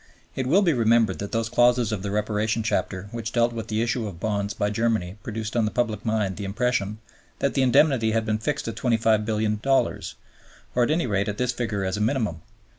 [0.35, 3.83] It will be remembered that those clauses of the Reparation Chapter which dealt with the
[3.83, 6.97] issue of bonds by Germany produced on the public mind the impression
[7.37, 10.13] that the Indemnity had been fixed at $25,000,000,000,
[10.73, 12.41] or at any rate at this figure as a minimum.